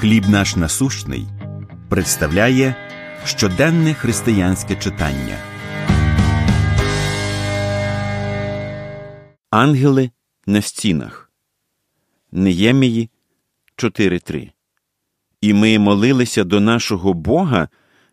Хліб 0.00 0.28
наш 0.28 0.56
насущний 0.56 1.26
представляє 1.88 2.74
щоденне 3.24 3.94
християнське 3.94 4.76
читання. 4.76 5.36
Ангели 9.50 10.10
на 10.46 10.62
стінах. 10.62 11.32
Неємії 12.32 13.10
4.3 13.76 14.50
І 15.40 15.54
ми 15.54 15.78
молилися 15.78 16.44
до 16.44 16.60
нашого 16.60 17.14
Бога 17.14 17.68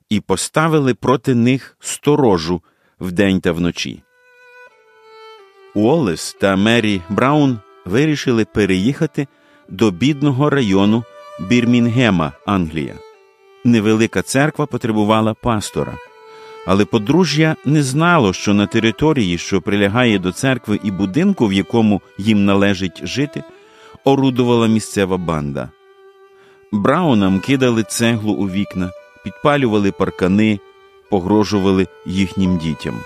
і 0.09 0.19
поставили 0.19 0.93
проти 0.93 1.35
них 1.35 1.77
сторожу 1.79 2.61
вдень 2.99 3.41
та 3.41 3.51
вночі. 3.51 4.03
Уоллес 5.75 6.37
та 6.41 6.55
Мері 6.55 7.01
Браун 7.09 7.59
вирішили 7.85 8.45
переїхати 8.45 9.27
до 9.69 9.91
бідного 9.91 10.49
району 10.49 11.03
Бірмінгема, 11.39 12.31
Англія. 12.45 12.95
Невелика 13.63 14.21
церква 14.21 14.65
потребувала 14.65 15.33
пастора, 15.33 15.97
але 16.67 16.85
подружжя 16.85 17.55
не 17.65 17.83
знало, 17.83 18.33
що 18.33 18.53
на 18.53 18.67
території, 18.67 19.37
що 19.37 19.61
прилягає 19.61 20.19
до 20.19 20.31
церкви 20.31 20.79
і 20.83 20.91
будинку, 20.91 21.47
в 21.47 21.53
якому 21.53 22.01
їм 22.17 22.45
належить 22.45 23.07
жити, 23.07 23.43
орудувала 24.03 24.67
місцева 24.67 25.17
банда. 25.17 25.69
Браунам 26.71 27.39
кидали 27.39 27.83
цеглу 27.83 28.33
у 28.33 28.49
вікна, 28.49 28.91
підпалювали 29.23 29.91
паркани, 29.91 30.59
погрожували 31.09 31.87
їхнім 32.05 32.57
дітям. 32.57 32.99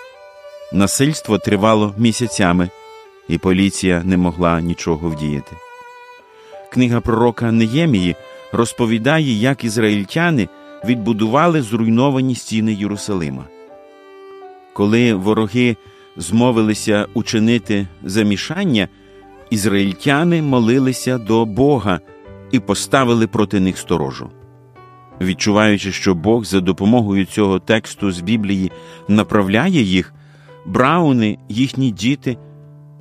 Насильство 0.73 1.37
тривало 1.37 1.93
місяцями, 1.97 2.69
і 3.27 3.37
поліція 3.37 4.01
не 4.05 4.17
могла 4.17 4.61
нічого 4.61 5.09
вдіяти. 5.09 5.55
Книга 6.71 7.01
пророка 7.01 7.51
Неємії 7.51 8.15
розповідає, 8.51 9.33
як 9.33 9.63
ізраїльтяни 9.63 10.47
відбудували 10.85 11.61
зруйновані 11.61 12.35
стіни 12.35 12.73
Єрусалима. 12.73 13.45
Коли 14.73 15.13
вороги 15.13 15.75
змовилися 16.17 17.07
учинити 17.13 17.87
замішання, 18.03 18.87
ізраїльтяни 19.49 20.41
молилися 20.41 21.17
до 21.17 21.45
Бога 21.45 21.99
і 22.51 22.59
поставили 22.59 23.27
проти 23.27 23.59
них 23.59 23.77
сторожу. 23.77 24.29
Відчуваючи, 25.21 25.91
що 25.91 26.15
Бог 26.15 26.45
за 26.45 26.59
допомогою 26.59 27.25
цього 27.25 27.59
тексту 27.59 28.11
з 28.11 28.21
Біблії 28.21 28.71
направляє 29.07 29.81
їх, 29.81 30.13
брауни, 30.65 31.37
їхні 31.49 31.91
діти 31.91 32.37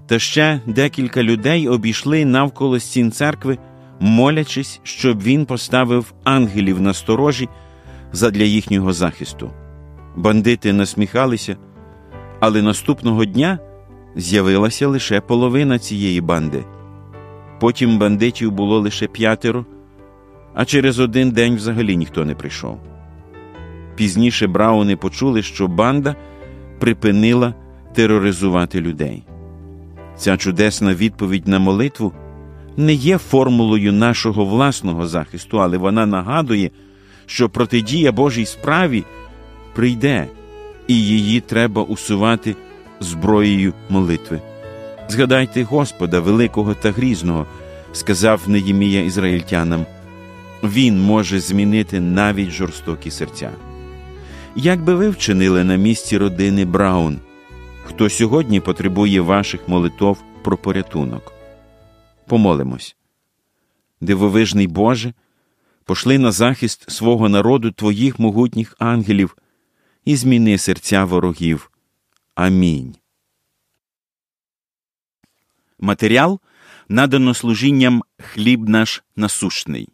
та 0.08 0.18
ще 0.18 0.60
декілька 0.66 1.22
людей 1.22 1.68
обійшли 1.68 2.24
навколо 2.24 2.80
стін 2.80 3.12
церкви, 3.12 3.58
молячись, 4.00 4.80
щоб 4.82 5.22
він 5.22 5.46
поставив 5.46 6.14
ангелів 6.24 6.80
на 6.80 6.94
сторожі 6.94 7.48
задля 8.12 8.42
їхнього 8.42 8.92
захисту. 8.92 9.50
Бандити 10.16 10.72
насміхалися, 10.72 11.56
але 12.40 12.62
наступного 12.62 13.24
дня 13.24 13.58
з'явилася 14.16 14.88
лише 14.88 15.20
половина 15.20 15.78
цієї 15.78 16.20
банди. 16.20 16.64
Потім 17.60 17.98
бандитів 17.98 18.52
було 18.52 18.80
лише 18.80 19.06
п'ятеро, 19.06 19.66
а 20.54 20.64
через 20.64 20.98
один 21.00 21.30
день 21.30 21.56
взагалі 21.56 21.96
ніхто 21.96 22.24
не 22.24 22.34
прийшов. 22.34 22.80
Пізніше 23.96 24.46
Брауни 24.46 24.96
почули, 24.96 25.42
що 25.42 25.68
банда 25.68 26.16
припинила 26.78 27.54
тероризувати 27.94 28.80
людей. 28.80 29.24
Ця 30.18 30.36
чудесна 30.36 30.94
відповідь 30.94 31.48
на 31.48 31.58
молитву 31.58 32.12
не 32.76 32.92
є 32.92 33.18
формулою 33.18 33.92
нашого 33.92 34.44
власного 34.44 35.06
захисту, 35.06 35.60
але 35.60 35.76
вона 35.78 36.06
нагадує, 36.06 36.70
що 37.26 37.48
протидія 37.48 38.12
Божій 38.12 38.46
справі 38.46 39.04
прийде, 39.74 40.28
і 40.86 40.94
її 40.94 41.40
треба 41.40 41.82
усувати 41.82 42.56
зброєю 43.00 43.72
молитви. 43.88 44.40
Згадайте 45.08 45.62
Господа, 45.62 46.20
великого 46.20 46.74
та 46.74 46.90
грізного, 46.90 47.46
сказав 47.92 48.40
Неємія 48.46 49.02
ізраїльтянам. 49.02 49.86
Він 50.62 51.00
може 51.00 51.40
змінити 51.40 52.00
навіть 52.00 52.50
жорстокі 52.50 53.10
серця. 53.10 53.50
Як 54.56 54.84
би 54.84 54.94
ви 54.94 55.08
вчинили 55.10 55.64
на 55.64 55.76
місці 55.76 56.18
родини 56.18 56.64
Браун? 56.64 57.18
Хто 57.88 58.10
сьогодні 58.10 58.60
потребує 58.60 59.20
ваших 59.20 59.68
молитов 59.68 60.22
про 60.42 60.56
порятунок? 60.56 61.32
Помолимось. 62.26 62.96
Дивовижний 64.00 64.66
Боже, 64.66 65.14
пошли 65.84 66.18
на 66.18 66.32
захист 66.32 66.90
свого 66.90 67.28
народу 67.28 67.72
Твоїх 67.72 68.18
могутніх 68.18 68.76
ангелів 68.78 69.36
і 70.04 70.16
зміни 70.16 70.58
серця 70.58 71.04
ворогів. 71.04 71.70
Амінь. 72.34 72.96
Матеріал 75.78 76.40
надано 76.88 77.34
служінням 77.34 78.02
хліб 78.18 78.68
наш 78.68 79.02
насущний. 79.16 79.88